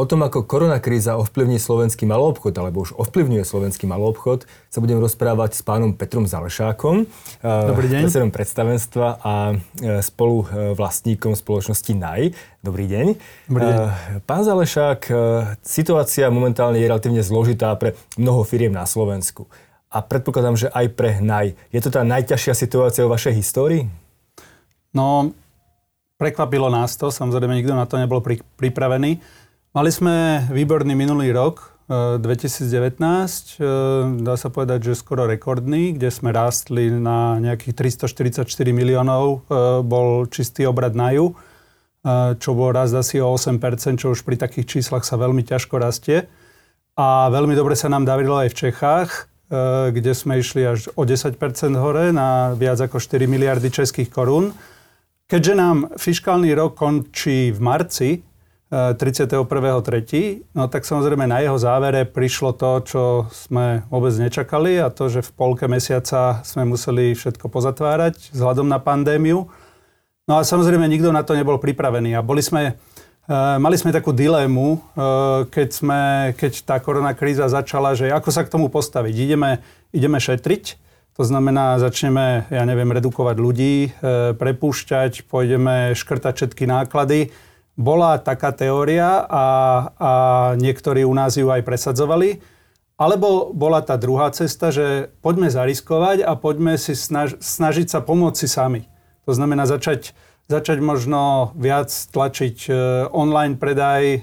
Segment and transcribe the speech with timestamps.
[0.00, 5.52] O tom, ako koronakríza ovplyvní slovenský maloobchod, alebo už ovplyvňuje slovenský maloobchod, sa budem rozprávať
[5.52, 7.04] s pánom Petrom Zalešákom,
[7.44, 8.08] Dobrý deň.
[8.08, 12.32] predsedom predstavenstva a e, spolu e, vlastníkom spoločnosti NAJ.
[12.64, 13.06] Dobrý deň.
[13.52, 13.76] Dobrý deň.
[14.24, 15.12] Pán Zalešák,
[15.60, 19.44] situácia momentálne je relatívne zložitá pre mnoho firiem na Slovensku.
[19.92, 21.52] A predpokladám, že aj pre NAJ.
[21.68, 23.92] Je to tá najťažšia situácia vo vašej histórii?
[24.96, 25.36] No,
[26.16, 29.41] prekvapilo nás to, samozrejme nikto na to nebol pri, pripravený.
[29.72, 33.00] Mali sme výborný minulý rok, 2019,
[33.56, 39.48] e, e, dá sa povedať, že skoro rekordný, kde sme rástli na nejakých 344 miliónov,
[39.48, 41.32] e, bol čistý obrad na ju,
[42.42, 46.26] čo bol rast asi o 8%, čo už pri takých číslach sa veľmi ťažko rastie.
[46.98, 49.30] A veľmi dobre sa nám darilo aj v Čechách,
[49.94, 51.38] kde sme išli až o 10%
[51.78, 54.50] hore na viac ako 4 miliardy českých korún.
[55.30, 58.18] Keďže nám fiskálny rok končí v marci,
[58.72, 60.56] 31.3.
[60.56, 65.20] No tak samozrejme na jeho závere prišlo to, čo sme vôbec nečakali a to, že
[65.20, 69.52] v polke mesiaca sme museli všetko pozatvárať vzhľadom na pandémiu.
[70.24, 72.72] No a samozrejme nikto na to nebol pripravený a boli sme,
[73.28, 74.78] e, mali sme takú dilemu, e,
[75.52, 76.00] keď, sme,
[76.32, 79.12] keď tá korona kríza začala, že ako sa k tomu postaviť.
[79.12, 79.60] Ideme,
[79.92, 80.80] ideme šetriť,
[81.12, 83.92] to znamená, začneme, ja neviem, redukovať ľudí,
[84.40, 87.28] prepúšťať, pôjdeme škrtať všetky náklady,
[87.76, 89.46] bola taká teória a,
[89.96, 90.12] a
[90.60, 92.44] niektorí u nás ju aj presadzovali.
[93.00, 98.38] Alebo bola tá druhá cesta, že poďme zariskovať a poďme si snaž, snažiť sa pomôcť
[98.38, 98.86] si sami.
[99.26, 100.14] To znamená začať,
[100.46, 102.72] začať možno viac tlačiť e,
[103.10, 104.18] online predaj, e,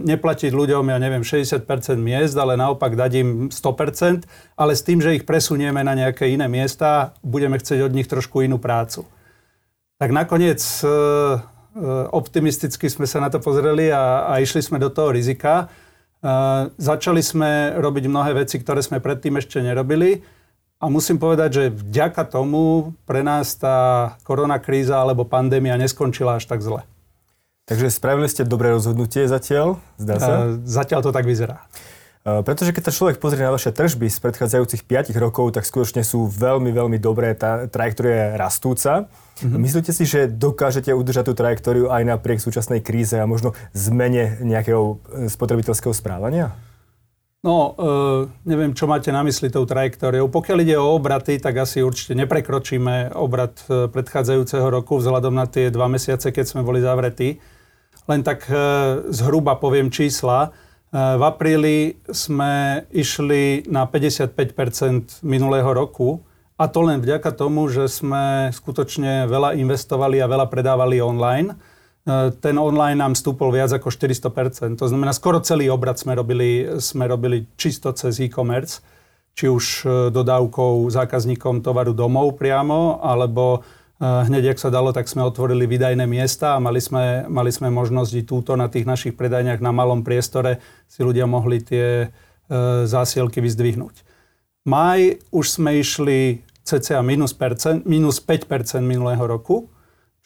[0.00, 1.68] neplatiť ľuďom, ja neviem, 60%
[2.00, 4.24] miest, ale naopak dať im 100%,
[4.56, 8.40] ale s tým, že ich presunieme na nejaké iné miesta, budeme chcieť od nich trošku
[8.40, 9.04] inú prácu.
[10.00, 10.88] Tak nakoniec e,
[12.14, 15.66] optimisticky sme sa na to pozreli a, a išli sme do toho rizika.
[16.24, 20.24] Uh, začali sme robiť mnohé veci, ktoré sme predtým ešte nerobili
[20.80, 26.64] a musím povedať, že vďaka tomu pre nás tá koronakríza alebo pandémia neskončila až tak
[26.64, 26.80] zle.
[27.68, 30.32] Takže spravili ste dobré rozhodnutie zatiaľ, zdá sa?
[30.32, 31.68] Uh, zatiaľ to tak vyzerá.
[32.24, 36.00] Eh, pretože keď sa človek pozrie na vaše tržby z predchádzajúcich 5 rokov, tak skutočne
[36.00, 37.36] sú veľmi, veľmi dobré.
[37.36, 38.92] Tá trajektória je rastúca.
[39.44, 39.60] Mm-hmm.
[39.60, 45.04] Myslíte si, že dokážete udržať tú trajektóriu aj napriek súčasnej kríze a možno zmene nejakého
[45.12, 46.56] eh, spotrebiteľského správania?
[47.44, 50.32] No, e, neviem, čo máte na mysli tou trajektóriou.
[50.32, 55.84] Pokiaľ ide o obraty, tak asi určite neprekročíme obrat predchádzajúceho roku vzhľadom na tie dva
[55.92, 57.36] mesiace, keď sme boli zavretí.
[58.08, 58.56] Len tak e,
[59.12, 60.56] zhruba poviem čísla.
[60.94, 66.22] V apríli sme išli na 55% minulého roku
[66.54, 71.58] a to len vďaka tomu, že sme skutočne veľa investovali a veľa predávali online.
[72.06, 76.78] E, ten online nám stúpol viac ako 400% To znamená, skoro celý obrad sme robili,
[76.78, 78.78] sme robili čisto cez e-commerce,
[79.34, 83.66] či už e, dodávkou zákazníkom tovaru domov priamo, alebo
[84.02, 88.26] Hneď, ak sa dalo, tak sme otvorili výdajné miesta a mali sme, mali sme možnosť
[88.26, 90.58] túto na tých našich predajniach na malom priestore
[90.90, 92.08] si ľudia mohli tie e,
[92.90, 94.02] zásielky vyzdvihnúť.
[94.66, 99.70] Maj už sme išli cca minus, percent, minus 5% minulého roku,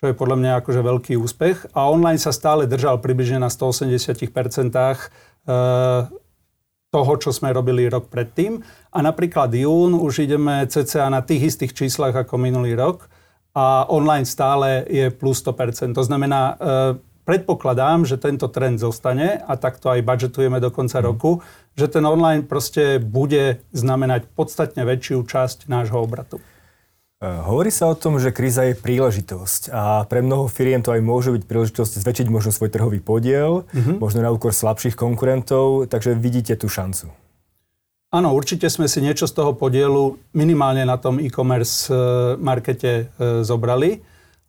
[0.00, 1.68] čo je podľa mňa akože veľký úspech.
[1.76, 4.98] A online sa stále držal približne na 180% e,
[6.88, 8.64] toho, čo sme robili rok predtým.
[8.96, 13.12] A napríklad jún už ideme cca na tých istých číslach ako minulý rok
[13.58, 15.90] a online stále je plus 100%.
[15.98, 16.54] To znamená, e,
[17.26, 21.04] predpokladám, že tento trend zostane a takto aj budžetujeme do konca mm.
[21.04, 21.42] roku,
[21.74, 26.38] že ten online proste bude znamenať podstatne väčšiu časť nášho obratu.
[27.18, 31.02] E, hovorí sa o tom, že kríza je príležitosť a pre mnoho firiem to aj
[31.02, 33.98] môže byť príležitosť zväčšiť možno svoj trhový podiel, mm-hmm.
[33.98, 37.10] možno na úkor slabších konkurentov, takže vidíte tú šancu.
[38.08, 41.94] Áno, určite sme si niečo z toho podielu minimálne na tom e-commerce e,
[42.40, 44.00] markete e, zobrali.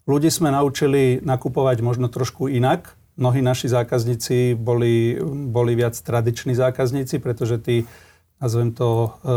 [0.08, 2.96] Ľudí sme naučili nakupovať možno trošku inak.
[3.20, 5.20] Mnohí naši zákazníci boli,
[5.52, 7.84] boli viac tradiční zákazníci, pretože tí,
[8.40, 9.36] nazvem to, e,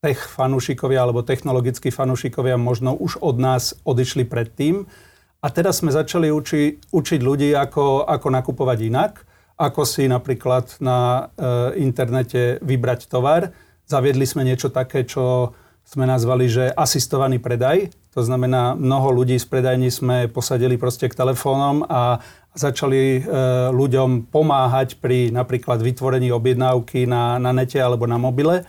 [0.00, 4.88] tech fanúšikovia alebo technologickí fanúšikovia možno už od nás odišli predtým.
[5.44, 9.20] A teraz sme začali uči, učiť ľudí, ako, ako nakupovať inak
[9.56, 13.52] ako si napríklad na e, internete vybrať tovar.
[13.88, 15.56] Zaviedli sme niečo také, čo
[15.86, 17.88] sme nazvali, že asistovaný predaj.
[18.12, 22.20] To znamená, mnoho ľudí z predajní sme posadili proste k telefónom a
[22.56, 23.20] začali e,
[23.70, 28.64] ľuďom pomáhať pri napríklad vytvorení objednávky na, na nete alebo na mobile.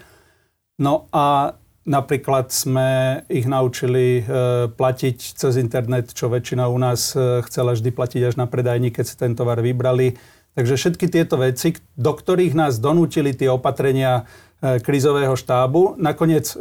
[0.77, 1.57] No a
[1.87, 4.23] napríklad sme ich naučili e,
[4.67, 9.05] platiť cez internet, čo väčšina u nás e, chcela vždy platiť až na predajní, keď
[9.07, 10.19] si ten tovar vybrali
[10.57, 14.25] Takže všetky tieto veci, do ktorých nás donútili tie opatrenia
[14.57, 16.57] e, krízového štábu, nakoniec e,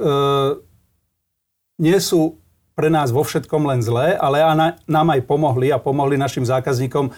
[1.81, 2.37] nie sú
[2.76, 4.44] pre nás vo všetkom len zlé, ale
[4.84, 7.12] nám aj pomohli a pomohli našim zákazníkom e,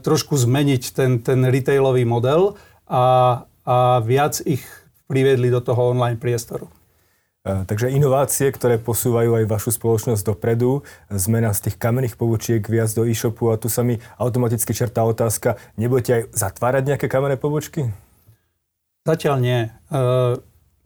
[0.00, 2.56] trošku zmeniť ten, ten retailový model
[2.88, 4.64] a, a viac ich
[5.04, 6.72] priviedli do toho online priestoru.
[7.46, 10.82] E, takže inovácie, ktoré posúvajú aj vašu spoločnosť dopredu,
[11.14, 15.54] zmena z tých kamenných pobočiek viac do e-shopu a tu sa mi automaticky čertá otázka,
[15.78, 17.94] nebudete aj zatvárať nejaké kamenné pobočky?
[19.06, 19.60] Zatiaľ nie.
[19.62, 19.68] E,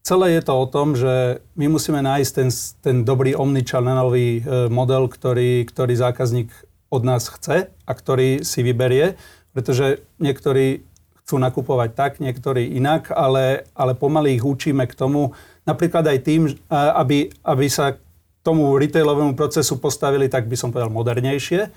[0.05, 2.49] celé je to o tom, že my musíme nájsť ten,
[2.85, 4.21] ten dobrý omnichannel e,
[4.69, 6.53] model, ktorý, ktorý zákazník
[6.93, 9.17] od nás chce a ktorý si vyberie,
[9.57, 10.85] pretože niektorí
[11.25, 15.31] chcú nakupovať tak, niektorí inak, ale, ale pomaly ich učíme k tomu,
[15.71, 17.95] napríklad aj tým, aby, aby sa
[18.43, 21.71] tomu retailovému procesu postavili, tak by som povedal, modernejšie,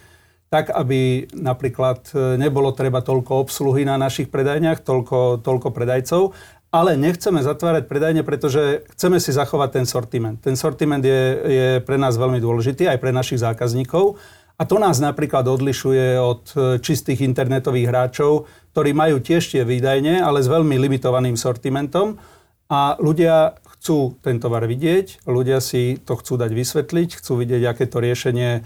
[0.54, 6.30] tak aby napríklad e, nebolo treba toľko obsluhy na našich predajniach, toľko, toľko predajcov,
[6.69, 10.38] ale nechceme zatvárať predajne, pretože chceme si zachovať ten sortiment.
[10.38, 14.18] Ten sortiment je, je pre nás veľmi dôležitý, aj pre našich zákazníkov.
[14.54, 18.46] A to nás napríklad odlišuje od e, čistých internetových hráčov,
[18.78, 22.22] ktorí majú tiež tie výdajne, ale s veľmi limitovaným sortimentom.
[22.69, 27.83] A ľudia chcú ten tovar vidieť, ľudia si to chcú dať vysvetliť, chcú vidieť, aké
[27.83, 28.62] to riešenie e,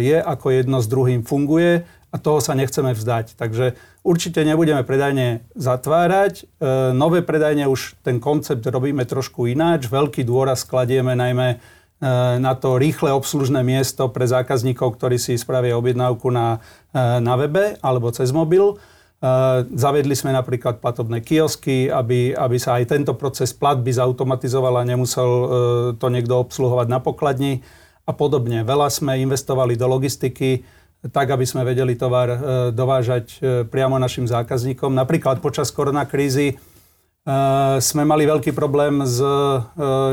[0.00, 3.36] je, ako jedno s druhým funguje a toho sa nechceme vzdať.
[3.36, 3.76] Takže
[4.08, 6.48] určite nebudeme predajne zatvárať.
[6.48, 9.84] E, nové predajne už ten koncept robíme trošku ináč.
[9.84, 11.56] Veľký dôraz kladieme najmä e,
[12.40, 16.64] na to rýchle obslužné miesto pre zákazníkov, ktorí si spravia objednávku na,
[16.96, 18.80] na webe alebo cez mobil.
[19.74, 25.26] Zavedli sme napríklad platobné kiosky, aby, aby sa aj tento proces platby zautomatizoval a nemusel
[25.26, 25.46] e,
[25.98, 27.66] to niekto obsluhovať na pokladni
[28.06, 28.62] a podobne.
[28.62, 30.62] Veľa sme investovali do logistiky,
[31.10, 32.38] tak, aby sme vedeli tovar e,
[32.70, 34.94] dovážať priamo našim zákazníkom.
[34.94, 36.54] Napríklad počas koronakrízy
[37.82, 39.20] sme mali veľký problém s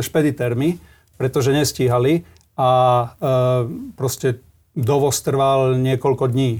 [0.03, 0.75] špeditermi,
[1.15, 2.27] pretože nestíhali
[2.59, 3.07] a
[3.95, 4.43] proste
[4.75, 6.59] dovoz trval niekoľko dní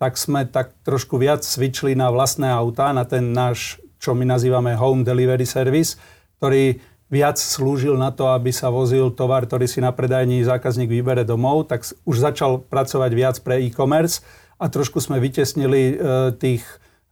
[0.00, 4.72] tak sme tak trošku viac cvičili na vlastné autá, na ten náš, čo my nazývame
[4.72, 6.00] home delivery service,
[6.40, 6.80] ktorý
[7.12, 11.68] viac slúžil na to, aby sa vozil tovar, ktorý si na predajní zákazník vybere domov,
[11.68, 14.24] tak už začal pracovať viac pre e-commerce
[14.56, 15.94] a trošku sme vytesnili e,
[16.38, 16.64] tých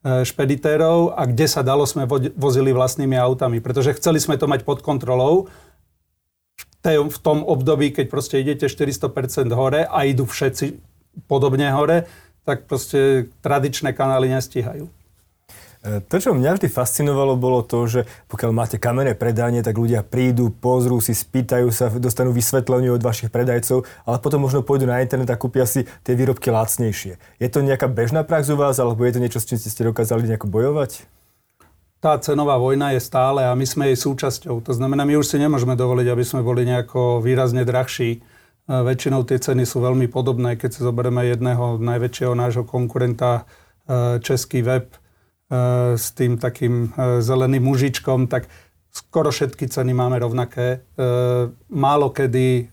[0.07, 2.09] e, špeditérov a kde sa dalo, sme
[2.39, 5.53] vozili vlastnými autami, pretože chceli sme to mať pod kontrolou
[6.89, 10.79] v tom období, keď proste idete 400% hore a idú všetci
[11.27, 12.09] podobne hore,
[12.49, 14.89] tak proste tradičné kanály nestíhajú.
[15.85, 18.01] E, to, čo mňa vždy fascinovalo, bolo to, že
[18.33, 23.29] pokiaľ máte kamenné predanie, tak ľudia prídu, pozrú si, spýtajú sa, dostanú vysvetlenie od vašich
[23.29, 27.21] predajcov, ale potom možno pôjdu na internet a kúpia si tie výrobky lacnejšie.
[27.37, 30.25] Je to nejaká bežná prax u vás, alebo je to niečo, s čím ste dokázali
[30.25, 31.05] nejako bojovať?
[32.01, 34.63] Tá cenová vojna je stále a my sme jej súčasťou.
[34.63, 38.23] To znamená, my už si nemôžeme dovoliť, aby sme boli nejako výrazne drahší
[38.69, 40.61] Väčšinou tie ceny sú veľmi podobné.
[40.61, 43.49] Keď si zoberieme jedného najväčšieho nášho konkurenta,
[43.89, 44.99] e, Český web, e,
[45.97, 48.45] s tým takým e, zeleným mužičkom, tak
[48.93, 50.83] skoro všetky ceny máme rovnaké.
[51.71, 52.73] Málo kedy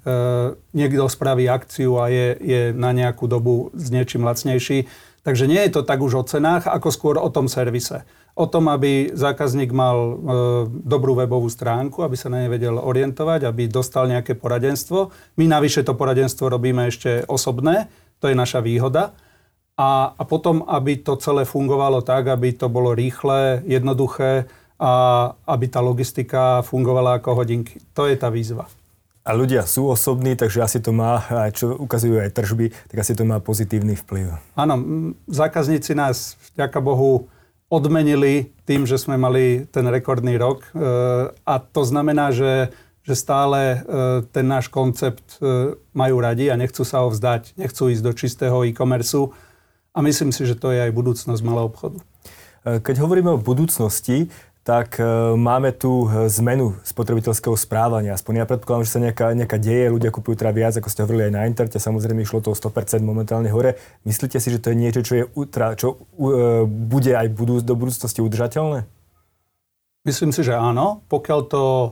[0.74, 4.90] niekto spraví akciu a je, je na nejakú dobu s niečím lacnejší.
[5.22, 8.02] Takže nie je to tak už o cenách, ako skôr o tom servise
[8.36, 10.14] o tom, aby zákazník mal e,
[10.84, 15.16] dobrú webovú stránku, aby sa na nej vedel orientovať, aby dostal nejaké poradenstvo.
[15.40, 17.88] My navyše to poradenstvo robíme ešte osobné,
[18.20, 19.16] to je naša výhoda.
[19.80, 24.92] A, a potom, aby to celé fungovalo tak, aby to bolo rýchle, jednoduché a
[25.48, 27.80] aby tá logistika fungovala ako hodinky.
[27.96, 28.68] To je tá výzva.
[29.26, 33.26] A ľudia sú osobní, takže asi to má, čo ukazujú aj tržby, tak asi to
[33.26, 34.38] má pozitívny vplyv.
[34.54, 34.76] Áno,
[35.26, 37.26] zákazníci nás, vďaka Bohu,
[37.76, 40.64] odmenili tým, že sme mali ten rekordný rok.
[40.64, 40.70] E,
[41.36, 42.72] a to znamená, že,
[43.04, 43.78] že stále e,
[44.32, 48.58] ten náš koncept e, majú radi a nechcú sa ho vzdať, nechcú ísť do čistého
[48.64, 49.20] e-commerce.
[49.92, 52.00] A myslím si, že to je aj budúcnosť malého obchodu.
[52.66, 54.34] Keď hovoríme o budúcnosti,
[54.66, 55.06] tak e,
[55.38, 58.18] máme tu e, zmenu spotrebiteľského správania.
[58.18, 61.30] Aspoň ja predpokladám, že sa nejaká, nejaká deje, ľudia kupujú teda viac, ako ste hovorili
[61.30, 63.78] aj na internete, samozrejme išlo to o 100% momentálne hore.
[64.10, 65.24] Myslíte si, že to je niečo, čo, je,
[65.78, 67.30] čo uh, bude aj
[67.62, 68.90] do budúcnosti udržateľné?
[70.02, 71.06] Myslím si, že áno.
[71.14, 71.90] Pokiaľ to uh,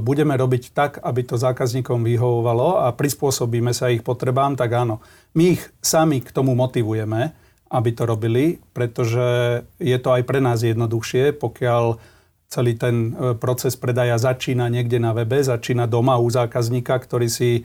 [0.00, 5.04] budeme robiť tak, aby to zákazníkom vyhovovalo a prispôsobíme sa ich potrebám, tak áno.
[5.36, 7.36] My ich sami k tomu motivujeme,
[7.68, 12.13] aby to robili, pretože je to aj pre nás jednoduchšie, pokiaľ
[12.54, 17.50] celý ten e, proces predaja začína niekde na webe, začína doma u zákazníka, ktorý si
[17.58, 17.62] e,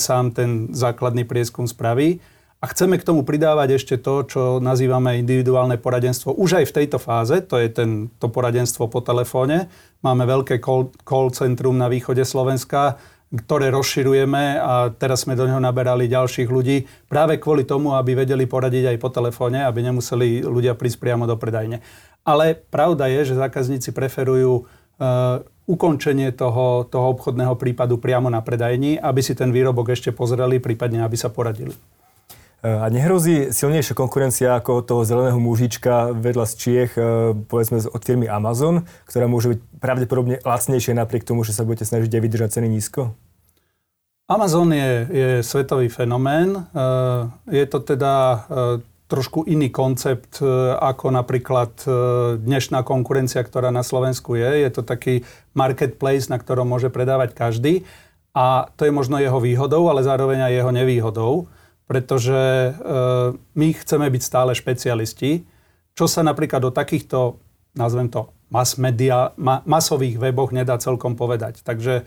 [0.00, 2.24] sám ten základný prieskum spraví.
[2.64, 6.96] A chceme k tomu pridávať ešte to, čo nazývame individuálne poradenstvo už aj v tejto
[6.96, 9.68] fáze, to je ten, to poradenstvo po telefóne.
[10.00, 12.96] Máme veľké call, call centrum na východe Slovenska,
[13.36, 18.48] ktoré rozširujeme a teraz sme do neho naberali ďalších ľudí práve kvôli tomu, aby vedeli
[18.48, 21.84] poradiť aj po telefóne, aby nemuseli ľudia prísť priamo do predajne.
[22.24, 29.00] Ale pravda je, že zákazníci preferujú uh, ukončenie toho, toho obchodného prípadu priamo na predajni,
[29.00, 31.72] aby si ten výrobok ešte pozreli, prípadne aby sa poradili.
[32.64, 38.24] A nehrozí silnejšia konkurencia ako toho zeleného mužička vedľa z Čiech, e, povedzme od firmy
[38.24, 42.68] Amazon, ktorá môže byť pravdepodobne lacnejšia napriek tomu, že sa budete snažiť aj vydržať ceny
[42.72, 43.12] nízko?
[44.32, 46.56] Amazon je, je svetový fenomén.
[46.56, 46.60] E,
[47.52, 48.38] je to teda e,
[49.04, 50.40] trošku iný koncept
[50.80, 51.76] ako napríklad
[52.40, 54.64] dnešná konkurencia, ktorá na Slovensku je.
[54.64, 57.84] Je to taký marketplace, na ktorom môže predávať každý.
[58.32, 61.32] A to je možno jeho výhodou, ale zároveň aj jeho nevýhodou
[61.84, 62.72] pretože e,
[63.36, 65.44] my chceme byť stále špecialisti,
[65.92, 67.38] čo sa napríklad do takýchto,
[67.76, 71.60] nazvem to, mass media, ma, masových weboch nedá celkom povedať.
[71.60, 72.04] Takže e,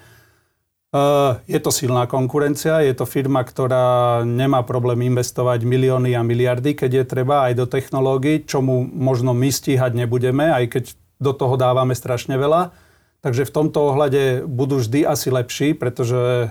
[1.43, 7.03] je to silná konkurencia, je to firma, ktorá nemá problém investovať milióny a miliardy, keď
[7.03, 10.83] je treba, aj do technológií, čo mu možno my stíhať nebudeme, aj keď
[11.19, 12.71] do toho dávame strašne veľa.
[13.19, 16.47] Takže v tomto ohľade budú vždy asi lepší, pretože e,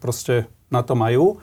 [0.00, 1.38] proste na to majú.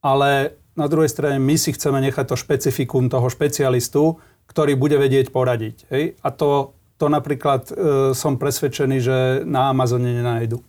[0.00, 5.34] Ale na druhej strane my si chceme nechať to špecifikum toho špecialistu, ktorý bude vedieť
[5.34, 5.76] poradiť.
[5.90, 6.04] Hej?
[6.22, 7.72] A to, to napríklad e,
[8.14, 10.62] som presvedčený, že na Amazone nenájdu.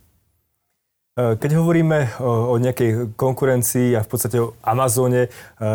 [1.16, 5.28] E, keď hovoríme o, nejakej konkurencii a v podstate o Amazone, e,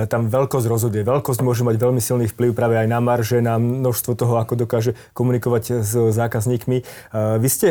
[0.06, 1.02] tam veľkosť rozhoduje.
[1.02, 4.94] Veľkosť môže mať veľmi silný vplyv práve aj na marže, na množstvo toho, ako dokáže
[5.18, 6.78] komunikovať s zákazníkmi.
[6.78, 6.84] E,
[7.42, 7.70] vy ste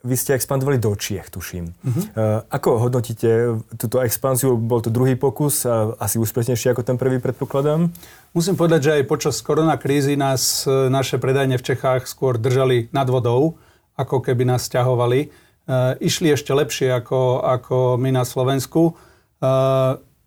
[0.00, 1.76] vy ste expandovali do Čiech, tuším.
[1.76, 2.04] Uh-huh.
[2.48, 4.56] Ako hodnotíte túto expanziu?
[4.56, 7.92] Bol to druhý pokus, a asi úspešnejší ako ten prvý, predpokladám?
[8.32, 13.04] Musím povedať, že aj počas koronakrízy nás e, naše predajne v Čechách skôr držali nad
[13.12, 13.60] vodou,
[14.00, 15.28] ako keby nás ťahovali.
[15.70, 18.98] E, išli ešte lepšie ako, ako my na Slovensku.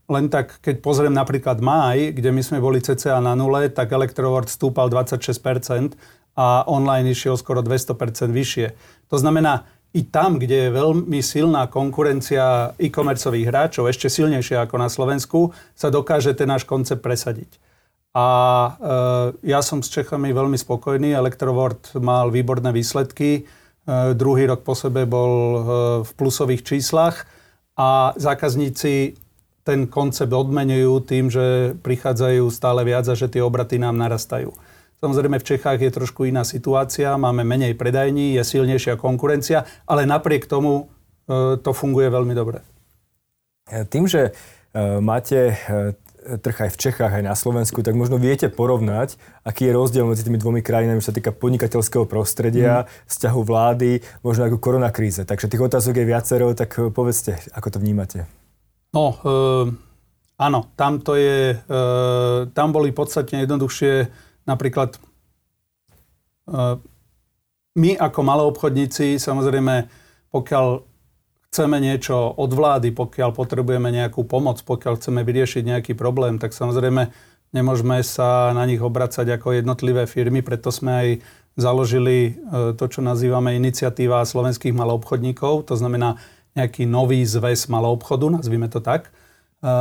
[0.03, 4.49] len tak, keď pozriem napríklad máj, kde my sme boli cca na nule, tak Electrovord
[4.49, 5.93] stúpal 26%
[6.33, 8.67] a online išiel skoro 200% vyššie.
[9.13, 14.89] To znamená, i tam, kde je veľmi silná konkurencia e-commerceových hráčov, ešte silnejšia ako na
[14.89, 17.61] Slovensku, sa dokáže ten náš koncept presadiť.
[18.17, 18.71] A e,
[19.53, 21.13] ja som s Čechami veľmi spokojný.
[21.13, 23.45] Electrovord mal výborné výsledky.
[23.83, 25.59] E, druhý rok po sebe bol e,
[26.07, 27.27] v plusových číslach
[27.75, 29.19] a zákazníci
[29.63, 34.55] ten koncept odmenujú tým, že prichádzajú stále viac a že tie obraty nám narastajú.
[35.03, 40.47] Samozrejme v Čechách je trošku iná situácia, máme menej predajní, je silnejšia konkurencia, ale napriek
[40.47, 40.87] tomu
[41.27, 42.63] e, to funguje veľmi dobre.
[43.63, 44.35] Tým, že
[44.99, 45.55] máte
[46.39, 50.23] trh aj v Čechách, aj na Slovensku, tak možno viete porovnať, aký je rozdiel medzi
[50.23, 53.11] tými dvomi krajinami, čo sa týka podnikateľského prostredia, mm.
[53.11, 53.91] vzťahu vlády,
[54.23, 55.27] možno ako koronakríze.
[55.27, 58.25] Takže tých otázok je viacero, tak povedzte, ako to vnímate.
[58.95, 59.73] No, e,
[60.39, 61.77] áno, tam to je, e,
[62.53, 64.09] tam boli podstatne jednoduchšie
[64.43, 64.99] Napríklad e,
[67.79, 69.87] my ako maloobchodníci, samozrejme,
[70.29, 70.83] pokiaľ
[71.53, 77.13] chceme niečo od vlády, pokiaľ potrebujeme nejakú pomoc, pokiaľ chceme vyriešiť nejaký problém, tak samozrejme
[77.53, 81.09] nemôžeme sa na nich obracať ako jednotlivé firmy, preto sme aj
[81.53, 86.17] založili e, to, čo nazývame iniciatíva slovenských maloobchodníkov, to znamená
[86.57, 89.13] nejaký nový zväz maloobchodu, nazvime to tak,
[89.61, 89.71] e,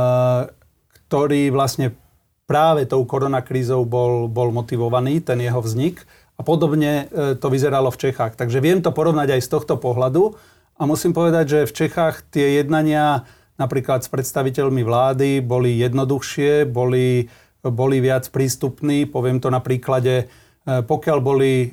[1.09, 1.97] ktorý vlastne
[2.45, 6.05] práve tou koronakrízou bol, bol motivovaný, ten jeho vznik.
[6.33, 8.33] A podobne e, to vyzeralo v Čechách.
[8.33, 10.33] Takže viem to porovnať aj z tohto pohľadu.
[10.77, 13.29] A musím povedať, že v Čechách tie jednania
[13.61, 17.29] napríklad s predstaviteľmi vlády boli jednoduchšie, boli,
[17.61, 19.05] boli viac prístupní.
[19.05, 20.25] Poviem to na príklade, e,
[20.65, 21.67] pokiaľ boli e,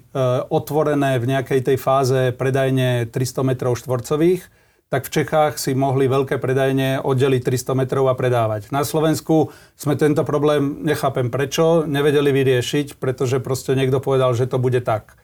[0.52, 4.42] otvorené v nejakej tej fáze predajne 300 m štvorcových,
[4.90, 8.74] tak v Čechách si mohli veľké predajne oddeliť 300 metrov a predávať.
[8.74, 14.58] Na Slovensku sme tento problém, nechápem prečo, nevedeli vyriešiť, pretože proste niekto povedal, že to
[14.58, 15.14] bude tak.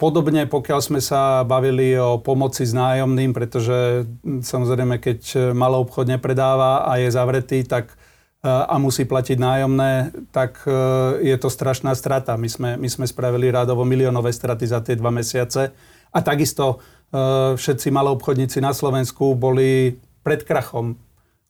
[0.00, 6.88] Podobne, pokiaľ sme sa bavili o pomoci s nájomným, pretože samozrejme, keď malý obchod nepredáva
[6.88, 7.92] a je zavretý, tak
[8.44, 10.72] a musí platiť nájomné, tak e,
[11.32, 12.36] je to strašná strata.
[12.36, 15.72] My sme, my sme spravili rádovo miliónové straty za tie dva mesiace.
[16.12, 16.84] A takisto
[17.56, 19.96] všetci maloobchodníci na Slovensku boli
[20.26, 20.98] pred krachom.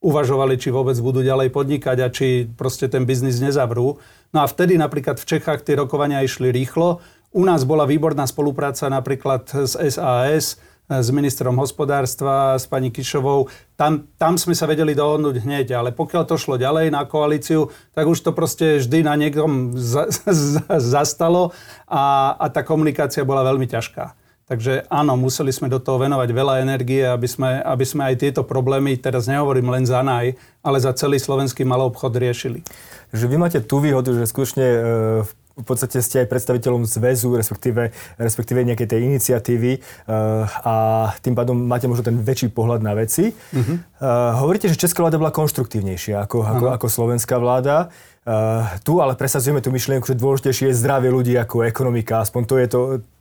[0.04, 3.96] Uvažovali, či vôbec budú ďalej podnikať a či proste ten biznis nezavrú.
[4.36, 7.00] No a vtedy napríklad v Čechách tie rokovania išli rýchlo.
[7.34, 10.54] U nás bola výborná spolupráca napríklad s SAS,
[10.86, 13.50] s ministrom hospodárstva, s pani Kišovou.
[13.74, 18.06] Tam, tam sme sa vedeli dohodnúť hneď, ale pokiaľ to šlo ďalej na koalíciu, tak
[18.06, 21.50] už to proste vždy na niekom za, za, zastalo
[21.90, 24.14] a, a tá komunikácia bola veľmi ťažká.
[24.44, 28.44] Takže áno, museli sme do toho venovať veľa energie, aby sme, aby sme aj tieto
[28.44, 32.60] problémy, teraz nehovorím len za naj, ale za celý slovenský malý obchod riešili.
[33.08, 34.78] Takže vy máte tú výhodu, že skutočne e,
[35.24, 40.74] v v podstate ste aj predstaviteľom zväzu, respektíve, respektíve nejakej tej iniciatívy uh, a
[41.22, 43.30] tým pádom máte možno ten väčší pohľad na veci.
[43.30, 43.78] Uh-huh.
[44.02, 47.94] Uh, hovoríte, že česká vláda bola konštruktívnejšia ako, ako, ako slovenská vláda.
[48.26, 52.24] Uh, tu ale presadzujeme tú myšlienku, že dôležitejšie je zdravie ľudí ako ekonomika.
[52.24, 52.80] Aspoň to je to,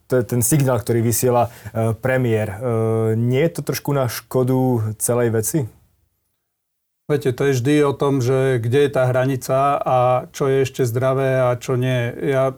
[0.10, 2.58] to je ten signál, ktorý vysiela uh, premiér.
[2.58, 5.60] Uh, nie je to trošku na škodu celej veci?
[7.04, 9.98] Viete, to je vždy o tom, že kde je tá hranica a
[10.32, 12.16] čo je ešte zdravé a čo nie.
[12.16, 12.56] Ja,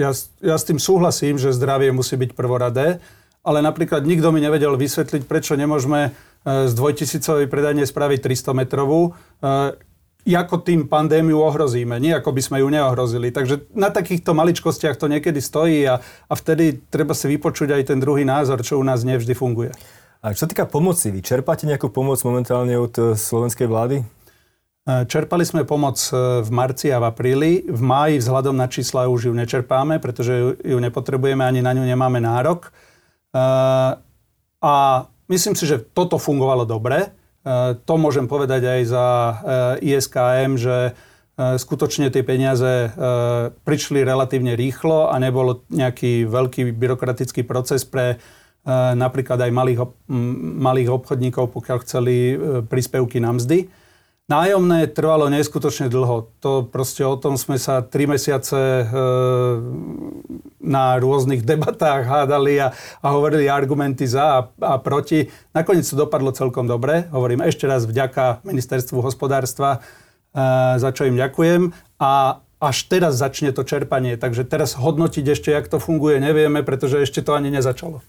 [0.00, 0.10] ja,
[0.40, 3.04] ja s tým súhlasím, že zdravie musí byť prvoradé,
[3.44, 6.10] ale napríklad nikto mi nevedel vysvetliť, prečo nemôžeme e,
[6.64, 9.12] z dvojtisícovej predajne spraviť 300 metrovú,
[9.44, 9.76] e,
[10.32, 13.28] ako tým pandémiu ohrozíme, nie ako by sme ju neohrozili.
[13.36, 18.00] Takže na takýchto maličkostiach to niekedy stojí a, a vtedy treba si vypočuť aj ten
[18.00, 19.76] druhý názor, čo u nás nevždy funguje.
[20.24, 24.00] A čo sa týka pomoci, vy čerpáte nejakú pomoc momentálne od e, slovenskej vlády?
[24.00, 24.04] E,
[25.04, 27.52] čerpali sme pomoc e, v marci a v apríli.
[27.68, 32.24] V máji vzhľadom na čísla už ju nečerpáme, pretože ju nepotrebujeme, ani na ňu nemáme
[32.24, 32.72] nárok.
[34.64, 34.74] A
[35.28, 37.12] myslím si, že toto fungovalo dobre.
[37.84, 39.06] To môžem povedať aj za
[39.82, 40.94] ISKM, že
[41.34, 42.94] skutočne tie peniaze
[43.66, 48.43] prišli relatívne rýchlo a nebolo nejaký veľký byrokratický proces pre E,
[48.96, 49.78] napríklad aj malých,
[50.60, 53.68] malých obchodníkov, pokiaľ chceli e, príspevky na mzdy.
[54.24, 56.32] Nájomné trvalo neskutočne dlho.
[56.40, 58.84] To proste o tom sme sa tri mesiace e,
[60.64, 62.72] na rôznych debatách hádali a,
[63.04, 65.28] a hovorili argumenty za a, a proti.
[65.52, 67.04] Nakoniec to dopadlo celkom dobre.
[67.12, 69.84] Hovorím ešte raz vďaka ministerstvu hospodárstva,
[70.80, 71.70] za čo im ďakujem.
[72.02, 74.16] A až teraz začne to čerpanie.
[74.16, 78.00] Takže teraz hodnotiť ešte, jak to funguje, nevieme, pretože ešte to ani nezačalo.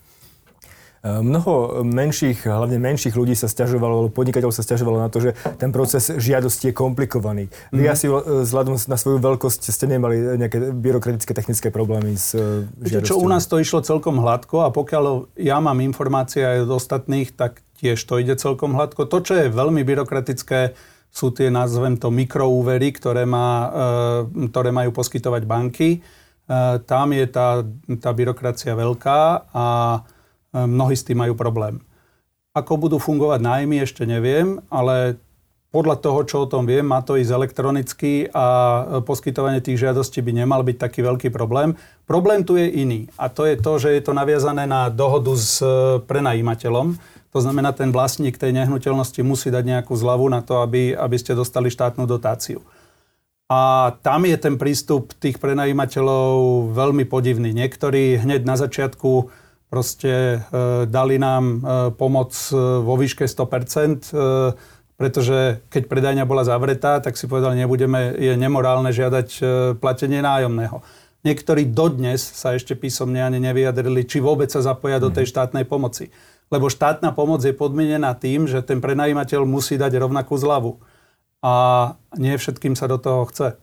[1.06, 6.10] Mnoho menších, hlavne menších ľudí sa stiažovalo, podnikateľov sa stiažovalo na to, že ten proces
[6.10, 7.46] žiadosti je komplikovaný.
[7.70, 7.78] Mm.
[7.78, 7.94] Vy mhm.
[7.94, 13.06] asi vzhľadom na svoju veľkosť ste nemali nejaké byrokratické, technické problémy s e, žiadosťou?
[13.06, 17.38] Čo u nás to išlo celkom hladko a pokiaľ ja mám informácie aj od ostatných,
[17.38, 19.06] tak tiež to ide celkom hladko.
[19.06, 20.74] To, čo je veľmi byrokratické,
[21.14, 25.90] sú tie, nazvem to, mikroúvery, ktoré, má, e, ktoré majú poskytovať banky.
[25.96, 26.00] E,
[26.82, 27.62] tam je tá,
[28.02, 29.66] tá byrokracia veľká a
[30.56, 31.84] mnohí s tým majú problém.
[32.56, 35.20] Ako budú fungovať nájmy, ešte neviem, ale
[35.76, 38.48] podľa toho, čo o tom viem, má to ísť elektronicky a
[39.04, 41.76] poskytovanie tých žiadostí by nemal byť taký veľký problém.
[42.08, 45.60] Problém tu je iný a to je to, že je to naviazané na dohodu s
[45.60, 46.96] e, prenajímateľom.
[47.36, 51.36] To znamená, ten vlastník tej nehnuteľnosti musí dať nejakú zľavu na to, aby, aby ste
[51.36, 52.64] dostali štátnu dotáciu.
[53.52, 57.52] A tam je ten prístup tých prenajímateľov veľmi podivný.
[57.52, 59.28] Niektorí hneď na začiatku
[59.70, 60.38] proste e,
[60.86, 61.58] dali nám e,
[61.98, 64.14] pomoc e, vo výške 100%,
[64.96, 69.28] pretože keď predajňa bola zavretá, tak si povedali, nebudeme, je nemorálne žiadať
[69.84, 70.80] platenie nájomného.
[71.28, 75.32] Niektorí dodnes sa ešte písomne ani nevyjadrili, či vôbec sa zapoja do tej mhm.
[75.36, 76.16] štátnej pomoci.
[76.48, 80.80] Lebo štátna pomoc je podmienená tým, že ten prenajímateľ musí dať rovnakú zľavu.
[81.44, 81.54] A
[82.16, 83.60] nie všetkým sa do toho chce.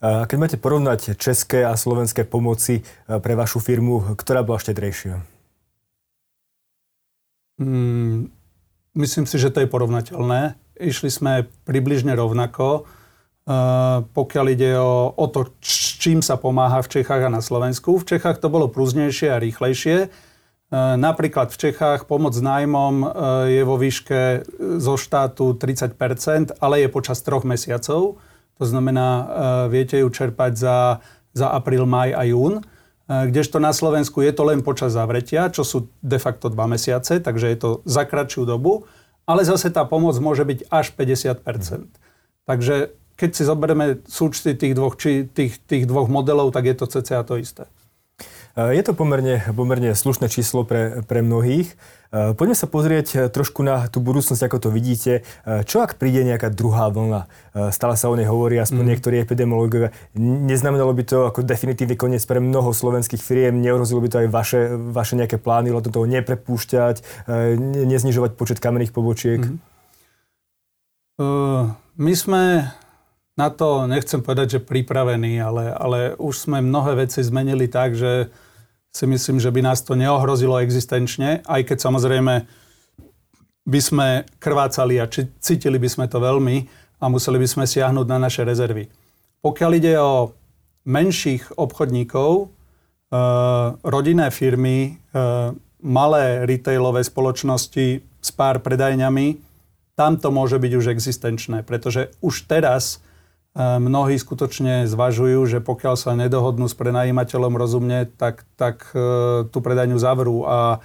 [0.00, 5.24] Keď máte porovnať české a slovenské pomoci e, pre vašu firmu, ktorá bola štedrejšia?
[7.56, 8.28] Mm,
[9.00, 10.60] myslím si, že to je porovnateľné.
[10.76, 12.84] Išli sme približne rovnako.
[13.46, 17.94] Uh, pokiaľ ide o, o to, s čím sa pomáha v Čechách a na Slovensku.
[17.94, 20.10] V Čechách to bolo prúznejšie a rýchlejšie.
[20.10, 23.10] Uh, napríklad v Čechách pomoc nájmom uh,
[23.46, 24.50] je vo výške
[24.82, 28.18] zo štátu 30% ale je počas troch mesiacov.
[28.56, 29.24] To znamená, e,
[29.68, 30.78] viete ju čerpať za,
[31.36, 32.60] za apríl, maj a jún.
[32.60, 32.62] E,
[33.28, 37.46] kdežto na Slovensku je to len počas zavretia, čo sú de facto dva mesiace, takže
[37.52, 38.88] je to za kratšiu dobu,
[39.28, 41.42] ale zase tá pomoc môže byť až 50
[42.46, 46.86] Takže keď si zoberieme súčty tých dvoch, či tých, tých dvoch modelov, tak je to
[46.86, 47.64] cca to isté.
[48.56, 51.76] E, je to pomerne, pomerne slušné číslo pre, pre mnohých.
[52.08, 55.28] E, poďme sa pozrieť e, trošku na tú budúcnosť, ako to vidíte.
[55.44, 57.28] Čo ak príde nejaká druhá vlna?
[57.68, 58.90] Stále sa o nej hovorí, aspoň mm.
[58.96, 59.92] niektorí epidemiológovia.
[60.16, 63.60] Neznamenalo by to ako definitívny koniec pre mnoho slovenských firiem?
[63.60, 67.28] Neohrozilo by to aj vaše, vaše nejaké plány, do toho neprepúšťať,
[67.84, 69.44] neznižovať počet kamenných pobočiek?
[69.44, 69.60] Mm.
[71.16, 72.68] Uh, my sme
[73.36, 78.32] na to, nechcem povedať, že pripravení, ale, ale už sme mnohé veci zmenili tak, že
[78.96, 82.48] si myslím, že by nás to neohrozilo existenčne, aj keď samozrejme
[83.68, 84.08] by sme
[84.40, 86.64] krvácali a cítili by sme to veľmi
[86.96, 88.88] a museli by sme siahnuť na naše rezervy.
[89.44, 90.32] Pokiaľ ide o
[90.88, 92.46] menších obchodníkov, e,
[93.84, 95.12] rodinné firmy, e,
[95.84, 99.36] malé retailové spoločnosti s pár predajňami,
[99.92, 103.04] tam to môže byť už existenčné, pretože už teraz
[103.56, 109.96] mnohí skutočne zvažujú, že pokiaľ sa nedohodnú s prenajímateľom rozumne, tak, tak e, tú predajňu
[109.96, 110.78] zavrú a e,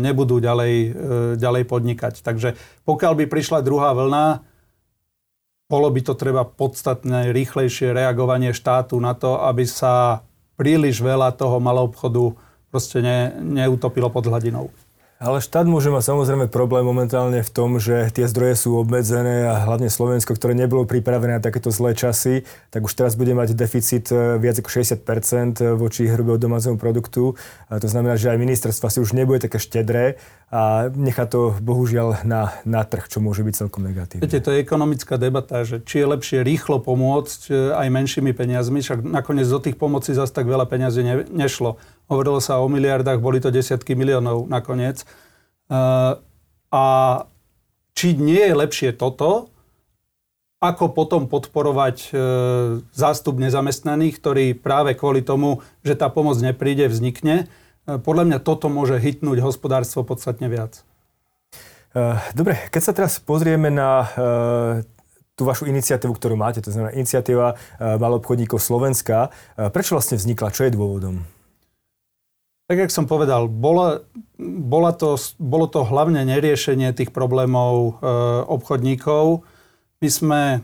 [0.00, 0.88] nebudú ďalej, e,
[1.36, 2.24] ďalej podnikať.
[2.24, 2.56] Takže
[2.88, 4.40] pokiaľ by prišla druhá vlna,
[5.68, 10.24] bolo by to treba podstatne rýchlejšie reagovanie štátu na to, aby sa
[10.56, 12.32] príliš veľa toho malou obchodu
[12.72, 14.72] proste ne, neutopilo pod hladinou.
[15.16, 19.64] Ale štát môže mať samozrejme problém momentálne v tom, že tie zdroje sú obmedzené a
[19.64, 24.12] hlavne Slovensko, ktoré nebolo pripravené na takéto zlé časy, tak už teraz bude mať deficit
[24.12, 27.32] e, viac ako 60% voči hrubého domácemu produktu.
[27.72, 30.20] A to znamená, že aj ministerstva si už nebude také štedré
[30.52, 34.20] a nechá to bohužiaľ na, na trh, čo môže byť celkom negatívne.
[34.20, 38.84] Viete, to je ekonomická debata, že či je lepšie rýchlo pomôcť e, aj menšími peniazmi,
[38.84, 43.22] však nakoniec do tých pomoci zase tak veľa peniazí ne, nešlo hovorilo sa o miliardách,
[43.22, 45.02] boli to desiatky miliónov nakoniec.
[45.66, 46.22] Uh,
[46.70, 46.84] a
[47.96, 49.48] či nie je lepšie toto,
[50.60, 52.10] ako potom podporovať e,
[52.96, 57.44] zástup nezamestnaných, ktorý práve kvôli tomu, že tá pomoc nepríde, vznikne.
[57.84, 60.84] E, podľa mňa toto môže hitnúť hospodárstvo podstatne viac.
[62.36, 64.04] Dobre, keď sa teraz pozrieme na
[65.32, 69.32] tú vašu iniciatívu, ktorú máte, to znamená iniciatíva malobchodníkov Slovenska,
[69.72, 70.52] prečo vlastne vznikla?
[70.52, 71.24] Čo je dôvodom?
[72.66, 74.02] Tak, jak som povedal, bola,
[74.42, 78.10] bola to, bolo to hlavne neriešenie tých problémov e,
[78.42, 79.46] obchodníkov.
[80.02, 80.58] My sme e,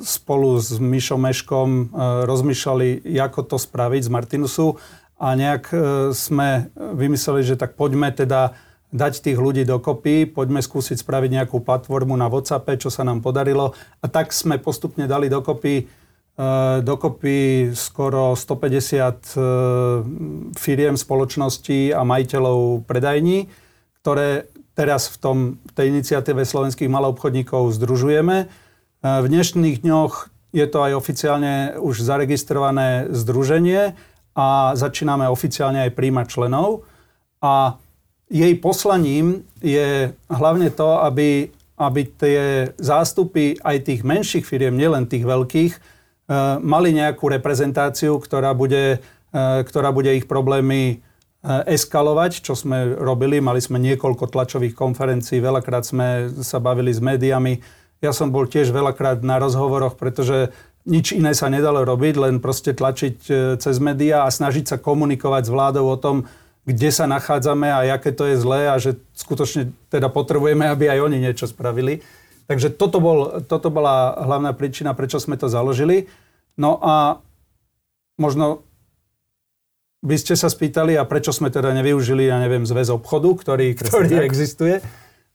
[0.00, 1.84] spolu s Mišom Meškom e,
[2.24, 4.80] rozmýšľali, ako to spraviť z Martinusu
[5.20, 5.76] a nejak e,
[6.16, 8.56] sme vymysleli, že tak poďme teda
[8.96, 13.76] dať tých ľudí dokopy, poďme skúsiť spraviť nejakú platformu na WhatsAppe, čo sa nám podarilo.
[14.00, 16.05] A tak sme postupne dali dokopy
[16.84, 19.40] dokopy skoro 150 eh,
[20.52, 23.48] firiem, spoločností a majiteľov predajní,
[24.04, 24.44] ktoré
[24.76, 25.36] teraz v, tom,
[25.72, 28.36] tej iniciatíve slovenských maloobchodníkov združujeme.
[28.44, 28.48] Eh,
[29.00, 33.96] v dnešných dňoch je to aj oficiálne už zaregistrované združenie
[34.36, 36.84] a začíname oficiálne aj príjmať členov.
[37.40, 37.80] A
[38.28, 41.48] jej poslaním je hlavne to, aby,
[41.80, 42.40] aby tie
[42.76, 45.94] zástupy aj tých menších firiem, nielen tých veľkých, Eh,
[46.62, 48.98] mali nejakú reprezentáciu, ktorá bude,
[49.30, 53.38] eh, ktorá bude ich problémy eh, eskalovať, čo sme robili.
[53.38, 57.62] Mali sme niekoľko tlačových konferencií, veľakrát sme sa bavili s médiami.
[58.02, 60.52] Ja som bol tiež veľakrát na rozhovoroch, pretože
[60.86, 63.16] nič iné sa nedalo robiť, len proste tlačiť
[63.58, 66.28] cez médiá a snažiť sa komunikovať s vládou o tom,
[66.66, 70.98] kde sa nachádzame a aké to je zlé a že skutočne teda potrebujeme, aby aj
[70.98, 72.02] oni niečo spravili.
[72.46, 76.06] Takže toto, bol, toto bola hlavná príčina, prečo sme to založili.
[76.54, 77.18] No a
[78.16, 78.62] možno
[80.06, 84.22] by ste sa spýtali, a prečo sme teda nevyužili, ja neviem, zväz obchodu, ktorý, ktorý
[84.22, 84.78] existuje.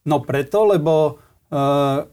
[0.08, 1.20] No preto, lebo
[1.52, 2.08] uh,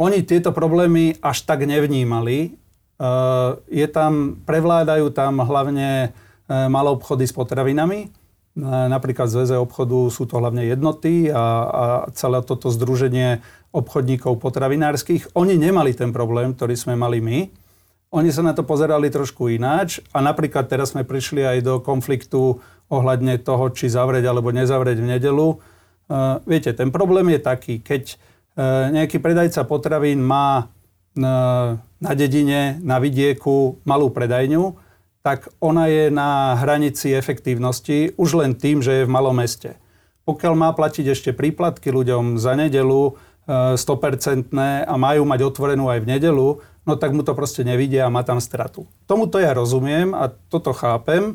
[0.00, 2.56] oni tieto problémy až tak nevnímali.
[2.96, 8.08] Uh, je tam, prevládajú tam hlavne uh, malé obchody s potravinami,
[8.58, 13.40] Napríklad v Zväze obchodu sú to hlavne jednoty a, a celé toto združenie
[13.72, 15.32] obchodníkov potravinárskych.
[15.32, 17.38] Oni nemali ten problém, ktorý sme mali my.
[18.12, 22.60] Oni sa na to pozerali trošku ináč a napríklad teraz sme prišli aj do konfliktu
[22.92, 25.48] ohľadne toho, či zavrieť alebo nezavrieť v nedelu.
[26.12, 28.20] Uh, viete, ten problém je taký, keď
[28.60, 34.76] uh, nejaký predajca potravín má uh, na dedine, na vidieku malú predajňu,
[35.22, 39.78] tak ona je na hranici efektívnosti už len tým, že je v malom meste.
[40.26, 43.14] Pokiaľ má platiť ešte príplatky ľuďom za nedelu
[43.46, 46.48] 100% e, a majú mať otvorenú aj v nedelu,
[46.86, 48.86] no tak mu to proste nevidia a má tam stratu.
[49.10, 51.34] Tomuto ja rozumiem a toto chápem.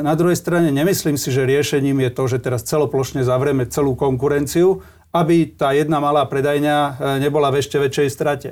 [0.00, 4.80] na druhej strane nemyslím si, že riešením je to, že teraz celoplošne zavrieme celú konkurenciu,
[5.12, 6.90] aby tá jedna malá predajňa e,
[7.20, 8.50] nebola v ešte väčšej strate.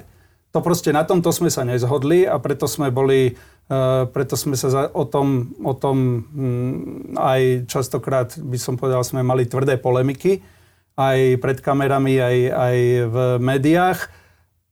[0.52, 3.36] To proste na tomto sme sa nezhodli a preto sme boli
[4.14, 9.26] preto sme sa za, o tom, o tom um, aj častokrát, by som povedal, sme
[9.26, 10.38] mali tvrdé polemiky,
[10.94, 12.76] aj pred kamerami, aj, aj
[13.10, 14.00] v médiách.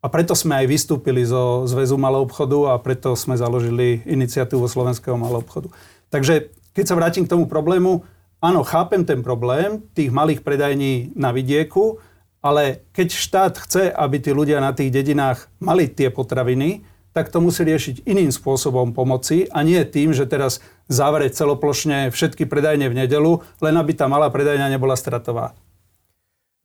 [0.05, 5.17] A preto sme aj vystúpili zo Zväzu malého obchodu a preto sme založili iniciatívu Slovenského
[5.17, 5.73] malého obchodu.
[6.13, 8.05] Takže keď sa vrátim k tomu problému,
[8.39, 11.99] áno, chápem ten problém tých malých predajní na vidieku,
[12.45, 17.39] ale keď štát chce, aby tí ľudia na tých dedinách mali tie potraviny, tak to
[17.39, 20.59] musí riešiť iným spôsobom pomoci a nie tým, že teraz
[20.91, 25.55] zavrieť celoplošne všetky predajne v nedelu, len aby tá malá predajňa nebola stratová.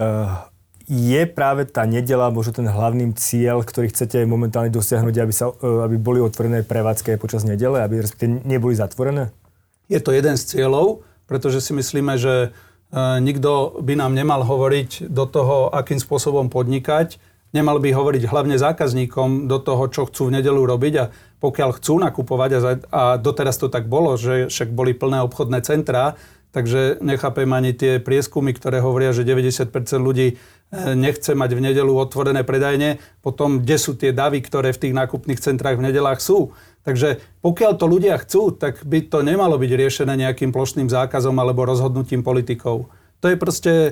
[0.02, 0.50] Uh,
[0.90, 5.86] je práve tá nedela možno ten hlavným cieľ, ktorý chcete momentálne dosiahnuť, aby, sa, uh,
[5.86, 9.30] aby boli otvorené prevádzky aj počas nedele, aby respektíve neboli zatvorené?
[9.86, 15.14] Je to jeden z cieľov, pretože si myslíme, že uh, nikto by nám nemal hovoriť
[15.14, 17.22] do toho, akým spôsobom podnikať.
[17.50, 21.10] Nemal by hovoriť hlavne zákazníkom do toho, čo chcú v nedelu robiť a
[21.42, 22.60] pokiaľ chcú nakupovať a,
[22.94, 26.14] a doteraz to tak bolo, že však boli plné obchodné centrá,
[26.50, 29.70] Takže nechápem ani tie prieskumy, ktoré hovoria, že 90%
[30.02, 30.38] ľudí eh,
[30.98, 32.98] nechce mať v nedelu otvorené predajne.
[33.22, 36.58] Potom, kde sú tie davy, ktoré v tých nákupných centrách v nedelách sú.
[36.90, 41.70] Takže pokiaľ to ľudia chcú, tak by to nemalo byť riešené nejakým plošným zákazom alebo
[41.70, 42.90] rozhodnutím politikov.
[43.20, 43.92] To je proste e,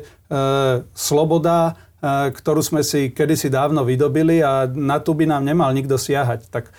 [0.95, 5.97] sloboda, e, ktorú sme si kedysi dávno vydobili a na tu by nám nemal nikto
[5.97, 6.49] siahať.
[6.53, 6.69] Tak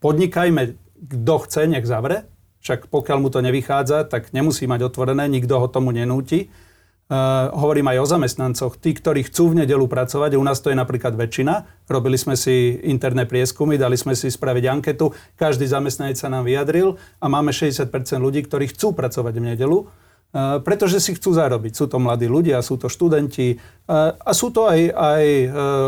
[0.00, 2.24] podnikajme, kto chce, nech zavre,
[2.64, 6.48] však pokiaľ mu to nevychádza, tak nemusí mať otvorené, nikto ho tomu nenúti.
[7.04, 8.80] Uh, hovorím aj o zamestnancoch.
[8.80, 11.84] Tí, ktorí chcú v nedelu pracovať, u nás to je napríklad väčšina.
[11.84, 16.96] Robili sme si interné prieskumy, dali sme si spraviť anketu, každý zamestnanec sa nám vyjadril
[17.20, 19.84] a máme 60% ľudí, ktorí chcú pracovať v nedelu,
[20.34, 21.78] pretože si chcú zarobiť.
[21.78, 25.24] Sú to mladí ľudia, sú to študenti uh, a sú to aj, aj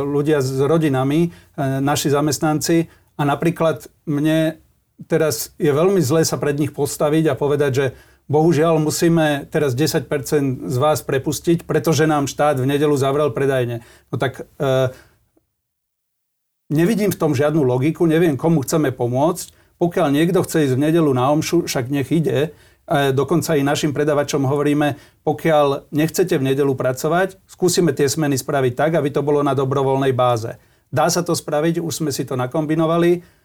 [0.06, 2.86] ľudia s rodinami, naši zamestnanci.
[3.18, 4.62] A napríklad mne
[5.04, 7.86] teraz je veľmi zlé sa pred nich postaviť a povedať, že
[8.32, 10.08] bohužiaľ musíme teraz 10%
[10.66, 13.84] z vás prepustiť, pretože nám štát v nedelu zavrel predajne.
[14.08, 14.90] No tak e,
[16.72, 19.52] nevidím v tom žiadnu logiku, neviem, komu chceme pomôcť.
[19.76, 22.56] Pokiaľ niekto chce ísť v nedelu na omšu, však nech ide.
[22.86, 24.94] E, dokonca i našim predavačom hovoríme,
[25.26, 30.14] pokiaľ nechcete v nedelu pracovať, skúsime tie smeny spraviť tak, aby to bolo na dobrovoľnej
[30.14, 30.54] báze.
[30.88, 33.36] Dá sa to spraviť, už sme si to nakombinovali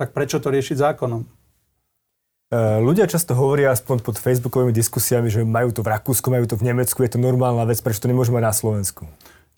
[0.00, 1.20] tak prečo to riešiť zákonom?
[1.20, 6.56] E, ľudia často hovoria, aspoň pod facebookovými diskusiami, že majú to v Rakúsku, majú to
[6.56, 9.04] v Nemecku, je to normálna vec, prečo to nemôžeme na Slovensku?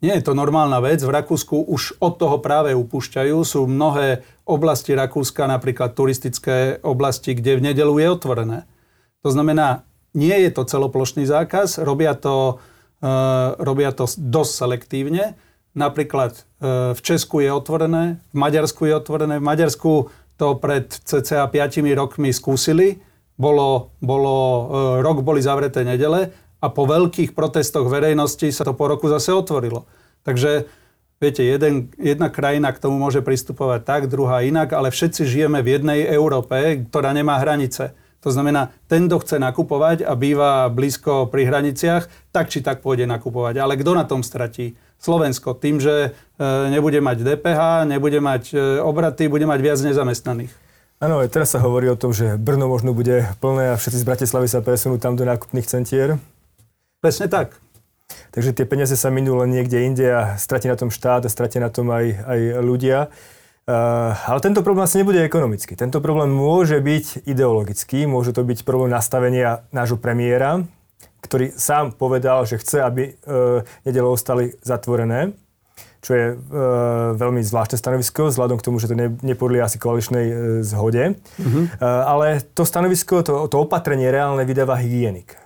[0.02, 0.98] Nie je to normálna vec.
[0.98, 3.38] V Rakúsku už od toho práve upúšťajú.
[3.46, 8.58] Sú mnohé oblasti Rakúska, napríklad turistické oblasti, kde v nedelu je otvorené.
[9.22, 12.60] To znamená, nie je to celoplošný zákaz, robia to,
[13.00, 15.24] uh, robia to dosť selektívne.
[15.72, 19.40] Napríklad uh, v Česku je otvorené, v Maďarsku je otvorené.
[19.40, 22.98] V Maďarsku to pred cca 5 rokmi skúsili.
[23.38, 24.62] Bolo, bolo, e,
[25.02, 29.86] rok boli zavreté nedele a po veľkých protestoch verejnosti sa to po roku zase otvorilo.
[30.26, 30.66] Takže
[31.22, 35.78] viete, jeden, jedna krajina k tomu môže pristupovať tak, druhá inak, ale všetci žijeme v
[35.78, 37.94] jednej Európe, ktorá nemá hranice.
[38.22, 43.02] To znamená, ten, kto chce nakupovať a býva blízko pri hraniciach, tak či tak pôjde
[43.10, 43.58] nakupovať.
[43.58, 44.78] Ale kto na tom stratí?
[45.02, 50.54] Slovensko tým, že e, nebude mať DPH, nebude mať e, obraty, bude mať viac nezamestnaných.
[51.02, 54.06] Áno, aj teraz sa hovorí o tom, že Brno možno bude plné a všetci z
[54.06, 56.22] Bratislavy sa presunú tam do nákupných centier.
[57.02, 57.58] Presne tak.
[58.30, 61.58] Takže tie peniaze sa minú len niekde inde a stratí na tom štát a stratí
[61.58, 63.10] na tom aj, aj ľudia.
[63.62, 65.78] Uh, ale tento problém asi nebude ekonomický.
[65.78, 70.66] Tento problém môže byť ideologický, môže to byť problém nastavenia nášho premiéra,
[71.22, 73.12] ktorý sám povedal, že chce, aby e,
[73.86, 75.32] nedele ostali zatvorené,
[76.02, 76.36] čo je e,
[77.14, 80.34] veľmi zvláštne stanovisko, vzhľadom k tomu, že to ne, nepodlie asi koaličnej e,
[80.66, 81.14] zhode.
[81.14, 81.64] Mm-hmm.
[81.78, 85.38] E, ale to stanovisko, to, to opatrenie reálne vydáva hygienik.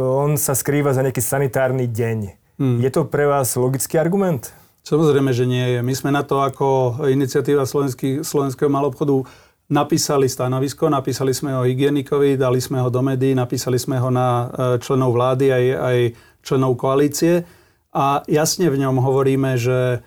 [0.00, 2.18] On sa skrýva za nejaký sanitárny deň.
[2.56, 2.78] Mm.
[2.80, 4.56] Je to pre vás logický argument?
[4.80, 5.80] Samozrejme, že nie je.
[5.84, 9.22] My sme na to ako iniciatíva slovenského malobchodu
[9.70, 14.28] napísali stanovisko, napísali sme ho hygienikovi, dali sme ho do médií, napísali sme ho na
[14.28, 14.46] e,
[14.82, 15.98] členov vlády aj, aj
[16.42, 17.46] členov koalície
[17.94, 19.98] a jasne v ňom hovoríme, že e,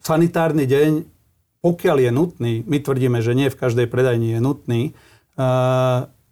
[0.00, 0.90] sanitárny deň,
[1.60, 4.92] pokiaľ je nutný, my tvrdíme, že nie v každej predajni je nutný, e,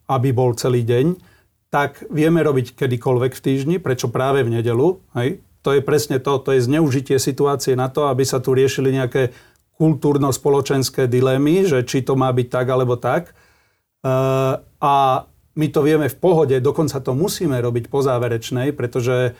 [0.08, 1.20] aby bol celý deň,
[1.68, 4.98] tak vieme robiť kedykoľvek v týždni, prečo práve v nedelu.
[5.14, 5.38] Hej?
[5.60, 9.36] To je presne to, to je zneužitie situácie na to, aby sa tu riešili nejaké
[9.80, 13.32] kultúrno-spoločenské dilemy, že či to má byť tak alebo tak.
[13.32, 13.32] E,
[14.60, 14.94] a
[15.56, 19.30] my to vieme v pohode, dokonca to musíme robiť po záverečnej, pretože e,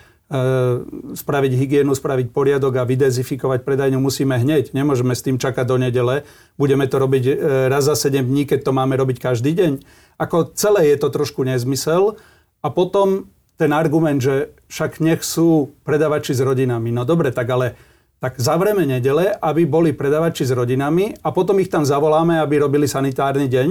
[1.13, 4.73] spraviť hygienu, spraviť poriadok a vydezifikovať predajňu musíme hneď.
[4.73, 6.25] Nemôžeme s tým čakať do nedele.
[6.57, 7.33] Budeme to robiť e,
[7.69, 9.81] raz za 7 dní, keď to máme robiť každý deň.
[10.17, 12.17] Ako celé je to trošku nezmysel.
[12.61, 13.29] A potom
[13.61, 16.89] ten argument, že však nech sú predavači s rodinami.
[16.89, 17.77] No dobre, tak ale
[18.17, 22.89] tak zavrieme nedele, aby boli predavači s rodinami a potom ich tam zavoláme, aby robili
[22.89, 23.67] sanitárny deň.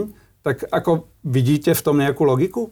[0.46, 2.70] Tak ako vidíte v tom nejakú logiku?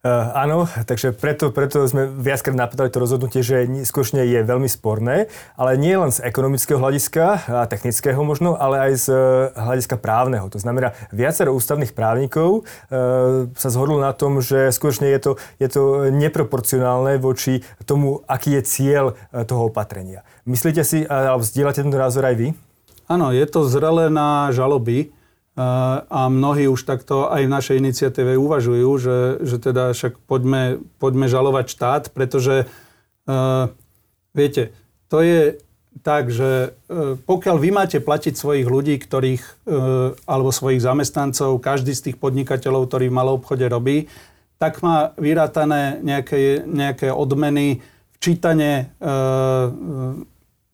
[0.00, 5.28] Uh, áno, takže preto, preto sme viackrát napadali to rozhodnutie, že skutočne je veľmi sporné,
[5.60, 10.48] ale nie len z ekonomického hľadiska a technického možno, ale aj z uh, hľadiska právneho.
[10.48, 15.68] To znamená, viacero ústavných právnikov uh, sa zhodlo na tom, že skutočne je to, je
[15.68, 20.24] to neproporcionálne voči tomu, aký je cieľ toho opatrenia.
[20.48, 22.48] Myslíte si, alebo zdieľate tento názor aj vy?
[23.04, 25.12] Áno, je to zrelé na žaloby
[25.58, 31.26] a mnohí už takto aj v našej iniciatíve uvažujú, že, že teda však poďme, poďme
[31.26, 33.68] žalovať štát, pretože uh,
[34.32, 34.70] viete,
[35.10, 35.58] to je
[36.06, 41.92] tak, že uh, pokiaľ vy máte platiť svojich ľudí, ktorých, uh, alebo svojich zamestnancov, každý
[41.92, 44.06] z tých podnikateľov, ktorý v malom obchode robí,
[44.56, 47.82] tak má vyrátané nejaké, nejaké odmeny,
[48.16, 49.72] včítanie uh,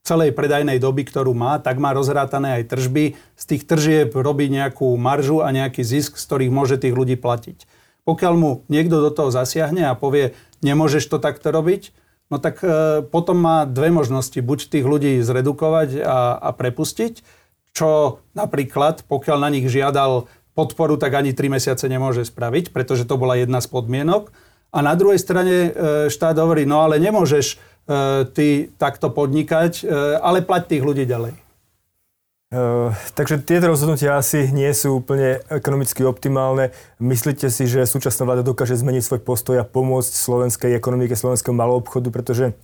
[0.07, 3.19] celej predajnej doby, ktorú má, tak má rozrátané aj tržby.
[3.35, 7.67] Z tých tržieb robí nejakú maržu a nejaký zisk, z ktorých môže tých ľudí platiť.
[8.07, 11.91] Pokiaľ mu niekto do toho zasiahne a povie, nemôžeš to takto robiť,
[12.31, 14.39] no tak e, potom má dve možnosti.
[14.39, 17.27] Buď tých ľudí zredukovať a, a prepustiť,
[17.75, 23.19] čo napríklad, pokiaľ na nich žiadal podporu, tak ani 3 mesiace nemôže spraviť, pretože to
[23.19, 24.31] bola jedna z podmienok.
[24.71, 25.71] A na druhej strane e,
[26.09, 27.59] štát hovorí, no ale nemôžeš
[28.35, 31.39] ty takto podnikať, e, ale plať tých ľudí ďalej.
[32.47, 36.71] Uh, takže tieto rozhodnutia asi nie sú úplne ekonomicky optimálne.
[37.03, 41.83] Myslíte si, že súčasná vláda dokáže zmeniť svoj postoj a pomôcť slovenskej ekonomike, slovenského malou
[41.83, 42.55] obchodu, pretože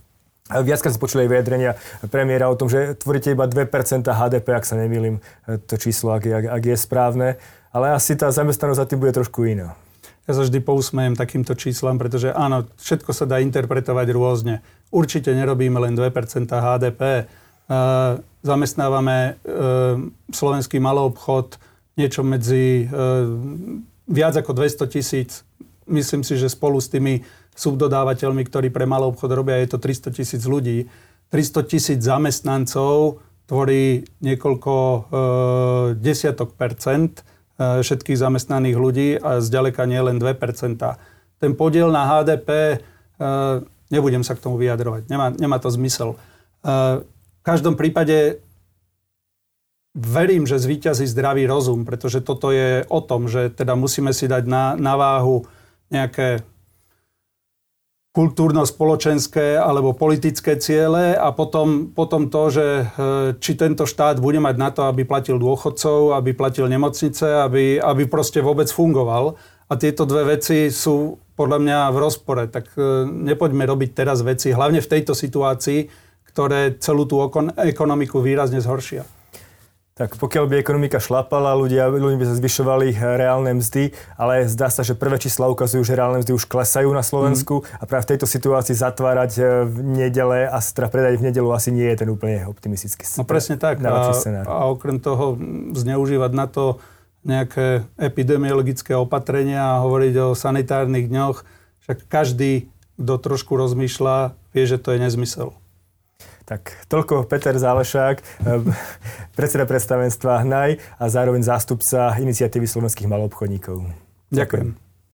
[0.51, 1.71] Viackrát sme počuli aj vyjadrenia
[2.11, 3.63] premiéra o tom, že tvoríte iba 2%
[4.03, 7.27] HDP, ak sa nemýlim, to číslo, ak, ak, ak je správne.
[7.71, 9.71] Ale asi tá zamestnanosť za tým bude trošku iná.
[10.23, 14.63] Ja sa vždy pousmejem takýmto číslam, pretože áno, všetko sa dá interpretovať rôzne.
[14.87, 17.01] Určite nerobíme len 2% HDP.
[17.03, 17.23] E,
[18.39, 19.31] zamestnávame e,
[20.31, 21.59] slovenský obchod
[21.99, 22.95] niečo medzi e,
[24.07, 25.43] viac ako 200 tisíc.
[25.91, 27.19] Myslím si, že spolu s tými
[27.59, 30.87] subdodávateľmi, ktorí pre malý obchod robia, je to 300 tisíc ľudí.
[31.35, 34.99] 300 tisíc zamestnancov tvorí niekoľko e,
[35.99, 37.27] desiatok percent
[37.57, 40.33] všetkých zamestnaných ľudí a zďaleka nie len 2
[41.37, 42.77] Ten podiel na HDP, e,
[43.93, 46.17] nebudem sa k tomu vyjadrovať, nemá, nemá to zmysel.
[46.17, 46.17] E,
[47.03, 48.41] v každom prípade
[49.93, 54.43] verím, že zvíťazí zdravý rozum, pretože toto je o tom, že teda musíme si dať
[54.49, 55.45] na, na váhu
[55.93, 56.41] nejaké
[58.13, 62.83] kultúrno-spoločenské alebo politické ciele a potom, potom to, že e,
[63.41, 68.05] či tento štát bude mať na to, aby platil dôchodcov, aby platil nemocnice, aby, aby
[68.05, 69.33] proste vôbec fungoval.
[69.65, 72.43] A tieto dve veci sú podľa mňa v rozpore.
[72.53, 75.89] Tak e, nepoďme robiť teraz veci, hlavne v tejto situácii,
[76.29, 77.17] ktoré celú tú
[77.57, 79.09] ekonomiku výrazne zhoršia.
[79.93, 84.81] Tak pokiaľ by ekonomika šlapala, ľudia, ľudia by sa zvyšovali reálne mzdy, ale zdá sa,
[84.81, 87.77] že prvé čísla ukazujú, že reálne mzdy už klesajú na Slovensku mm.
[87.77, 91.69] a práve v tejto situácii zatvárať e, v nedele a teda predať v nedelu asi
[91.69, 93.85] nie je ten úplne optimistický No presne tak.
[94.49, 95.37] A, a okrem toho
[95.77, 96.81] zneužívať na to
[97.21, 101.45] nejaké epidemiologické opatrenia a hovoriť o sanitárnych dňoch,
[101.85, 102.65] však každý,
[102.97, 105.53] kto trošku rozmýšľa, vie, že to je nezmysel.
[106.43, 108.25] Tak toľko Peter Zálešák, eh,
[109.37, 113.87] predseda predstavenstva HNAJ a zároveň zástupca iniciatívy slovenských malobchodníkov.
[114.31, 114.75] Ďakujem.
[114.75, 114.92] Ďakujem.